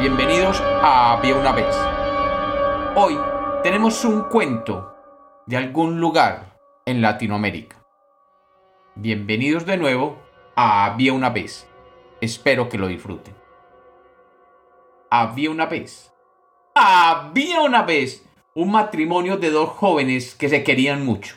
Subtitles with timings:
[0.00, 1.76] bienvenidos a Había una vez.
[2.96, 3.18] Hoy
[3.62, 4.94] tenemos un cuento
[5.44, 7.76] de algún lugar en Latinoamérica.
[8.94, 10.16] Bienvenidos de nuevo
[10.56, 11.68] a Había una vez.
[12.22, 13.34] Espero que lo disfruten.
[15.10, 16.14] Había una vez.
[16.74, 21.36] Había una vez un matrimonio de dos jóvenes que se querían mucho.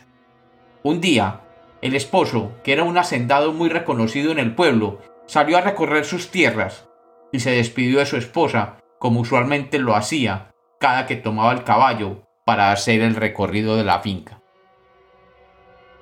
[0.83, 1.41] Un día,
[1.81, 6.31] el esposo, que era un hacendado muy reconocido en el pueblo, salió a recorrer sus
[6.31, 6.87] tierras
[7.33, 12.25] y se despidió de su esposa como usualmente lo hacía cada que tomaba el caballo
[12.45, 14.41] para hacer el recorrido de la finca.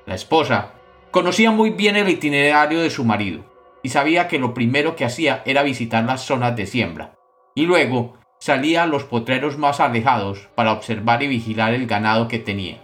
[0.05, 0.73] La esposa
[1.09, 3.45] conocía muy bien el itinerario de su marido
[3.81, 7.16] y sabía que lo primero que hacía era visitar las zonas de siembra
[7.55, 12.40] y luego salía a los potreros más alejados para observar y vigilar el ganado que
[12.40, 12.84] tenía.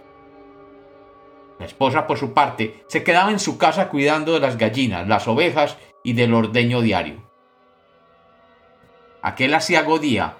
[1.58, 5.26] La esposa, por su parte, se quedaba en su casa cuidando de las gallinas, las
[5.26, 7.27] ovejas y del ordeño diario.
[9.22, 10.36] Aquel asiago día,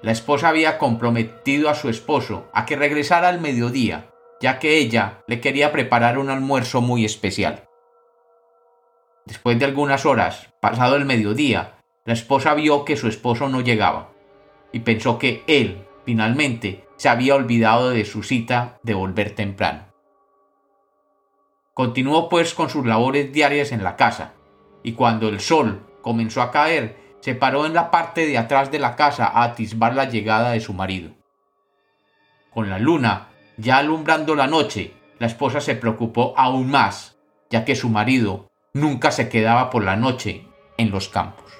[0.00, 5.22] la esposa había comprometido a su esposo a que regresara al mediodía, ya que ella
[5.26, 7.68] le quería preparar un almuerzo muy especial.
[9.26, 14.10] Después de algunas horas, pasado el mediodía, la esposa vio que su esposo no llegaba
[14.72, 19.84] y pensó que él, finalmente, se había olvidado de su cita de volver temprano.
[21.74, 24.32] Continuó pues con sus labores diarias en la casa,
[24.82, 28.78] y cuando el sol comenzó a caer, se paró en la parte de atrás de
[28.78, 31.12] la casa a atisbar la llegada de su marido.
[32.52, 37.16] Con la luna ya alumbrando la noche, la esposa se preocupó aún más,
[37.48, 41.50] ya que su marido nunca se quedaba por la noche en los campos.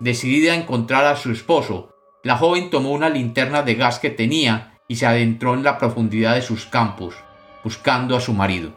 [0.00, 4.80] Decidida a encontrar a su esposo, la joven tomó una linterna de gas que tenía
[4.88, 7.14] y se adentró en la profundidad de sus campos,
[7.62, 8.72] buscando a su marido.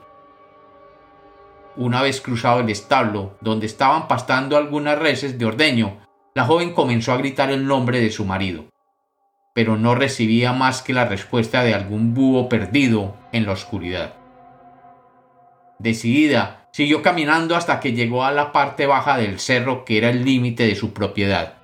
[1.76, 6.00] Una vez cruzado el establo, donde estaban pastando algunas reses de ordeño,
[6.36, 8.66] la joven comenzó a gritar el nombre de su marido,
[9.54, 14.14] pero no recibía más que la respuesta de algún búho perdido en la oscuridad.
[15.80, 20.24] Decidida, Siguió caminando hasta que llegó a la parte baja del cerro que era el
[20.24, 21.58] límite de su propiedad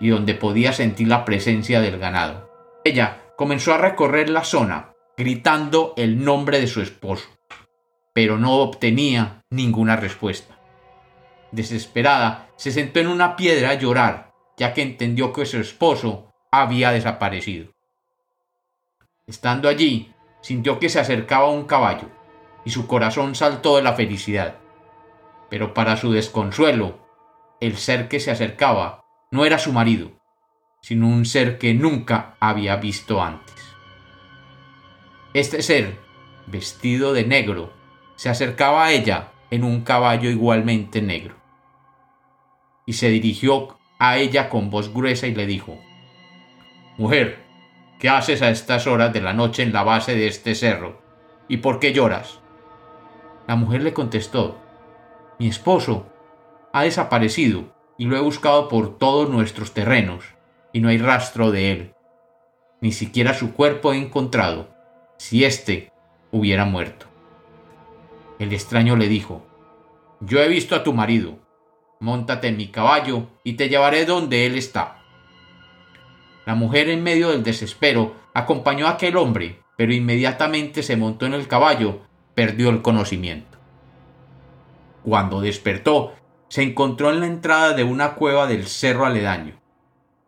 [0.00, 2.50] y donde podía sentir la presencia del ganado.
[2.84, 7.28] Ella comenzó a recorrer la zona, gritando el nombre de su esposo,
[8.12, 10.58] pero no obtenía ninguna respuesta.
[11.50, 16.92] Desesperada, se sentó en una piedra a llorar, ya que entendió que su esposo había
[16.92, 17.72] desaparecido.
[19.26, 22.10] Estando allí, sintió que se acercaba un caballo
[22.64, 24.58] y su corazón saltó de la felicidad.
[25.48, 26.98] Pero para su desconsuelo,
[27.60, 30.10] el ser que se acercaba no era su marido,
[30.80, 33.54] sino un ser que nunca había visto antes.
[35.34, 35.98] Este ser,
[36.46, 37.72] vestido de negro,
[38.22, 41.34] se acercaba a ella en un caballo igualmente negro.
[42.86, 45.76] Y se dirigió a ella con voz gruesa y le dijo,
[46.98, 47.42] Mujer,
[47.98, 51.02] ¿qué haces a estas horas de la noche en la base de este cerro?
[51.48, 52.38] ¿Y por qué lloras?
[53.48, 54.56] La mujer le contestó,
[55.40, 56.06] Mi esposo
[56.72, 60.22] ha desaparecido y lo he buscado por todos nuestros terrenos
[60.72, 61.94] y no hay rastro de él.
[62.80, 64.68] Ni siquiera su cuerpo he encontrado,
[65.18, 65.90] si éste
[66.30, 67.11] hubiera muerto.
[68.42, 69.46] El extraño le dijo,
[70.18, 71.38] Yo he visto a tu marido,
[72.00, 74.98] móntate en mi caballo y te llevaré donde él está.
[76.44, 81.34] La mujer en medio del desespero acompañó a aquel hombre, pero inmediatamente se montó en
[81.34, 82.00] el caballo
[82.34, 83.58] perdió el conocimiento.
[85.04, 86.12] Cuando despertó,
[86.48, 89.54] se encontró en la entrada de una cueva del cerro aledaño,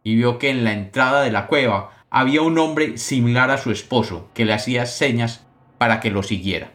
[0.04, 3.72] y vio que en la entrada de la cueva había un hombre similar a su
[3.72, 5.44] esposo que le hacía señas
[5.78, 6.74] para que lo siguiera.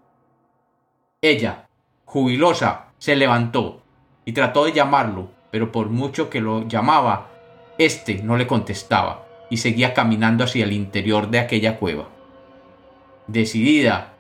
[1.21, 1.67] Ella,
[2.05, 3.81] jubilosa, se levantó
[4.23, 7.29] y trató de llamarlo, pero por mucho que lo llamaba,
[7.77, 12.07] éste no le contestaba y seguía caminando hacia el interior de aquella cueva.
[13.27, 14.13] Decidida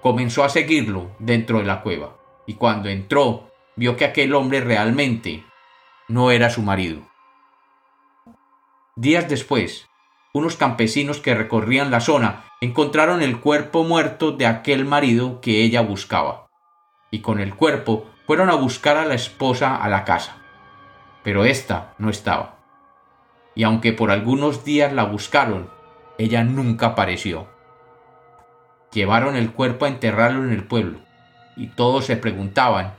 [0.00, 5.44] comenzó a seguirlo dentro de la cueva, y cuando entró vio que aquel hombre realmente
[6.06, 7.00] no era su marido.
[8.94, 9.88] Días después,
[10.36, 15.80] unos campesinos que recorrían la zona encontraron el cuerpo muerto de aquel marido que ella
[15.80, 16.46] buscaba,
[17.10, 20.36] y con el cuerpo fueron a buscar a la esposa a la casa,
[21.22, 22.56] pero ésta no estaba.
[23.54, 25.70] Y aunque por algunos días la buscaron,
[26.18, 27.48] ella nunca apareció
[28.96, 31.00] llevaron el cuerpo a enterrarlo en el pueblo,
[31.54, 32.94] y todos se preguntaban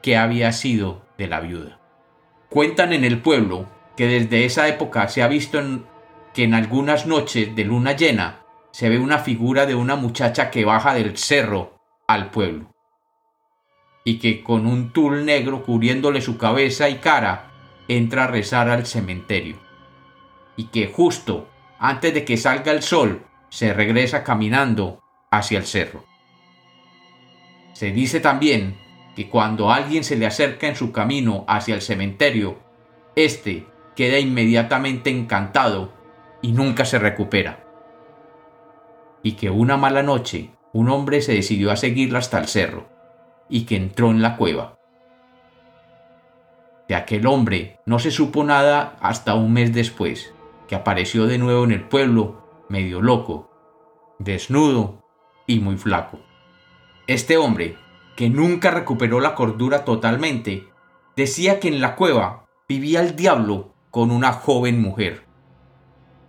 [0.00, 1.80] qué había sido de la viuda.
[2.48, 5.58] Cuentan en el pueblo que desde esa época se ha visto
[6.36, 10.66] que en algunas noches de luna llena se ve una figura de una muchacha que
[10.66, 12.74] baja del cerro al pueblo,
[14.04, 17.52] y que con un tul negro cubriéndole su cabeza y cara,
[17.88, 19.56] entra a rezar al cementerio
[20.56, 21.48] y que justo
[21.78, 26.04] antes de que salga el sol se regresa caminando hacia el cerro.
[27.72, 28.76] Se dice también
[29.14, 32.58] que cuando alguien se le acerca en su camino hacia el cementerio,
[33.14, 35.95] éste queda inmediatamente encantado
[36.42, 37.64] y nunca se recupera.
[39.22, 42.88] Y que una mala noche un hombre se decidió a seguirla hasta el cerro
[43.48, 44.78] y que entró en la cueva.
[46.88, 50.34] De aquel hombre no se supo nada hasta un mes después,
[50.68, 53.50] que apareció de nuevo en el pueblo, medio loco,
[54.18, 55.02] desnudo
[55.46, 56.18] y muy flaco.
[57.06, 57.76] Este hombre,
[58.16, 60.68] que nunca recuperó la cordura totalmente,
[61.16, 65.25] decía que en la cueva vivía el diablo con una joven mujer,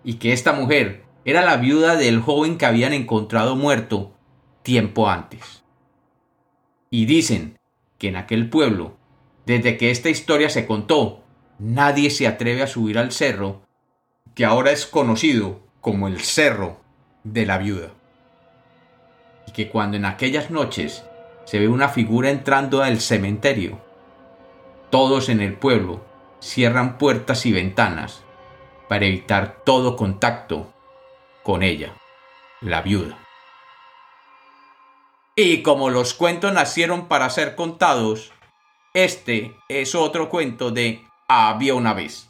[0.08, 4.14] y que esta mujer era la viuda del joven que habían encontrado muerto
[4.64, 5.64] tiempo antes.
[6.90, 7.60] Y dicen
[7.98, 8.96] que en aquel pueblo,
[9.46, 11.26] desde que esta historia se contó,
[11.60, 13.64] nadie se atreve a subir al cerro
[14.34, 16.80] que ahora es conocido como el Cerro
[17.26, 17.90] de la Viuda.
[19.46, 21.04] Y que cuando en aquellas noches
[21.44, 23.82] se ve una figura entrando al cementerio,
[24.90, 26.06] todos en el pueblo
[26.40, 28.24] cierran puertas y ventanas
[28.88, 30.74] para evitar todo contacto
[31.44, 31.94] con ella,
[32.62, 33.18] la viuda.
[35.36, 38.32] Y como los cuentos nacieron para ser contados,
[38.94, 42.30] este es otro cuento de Había una vez.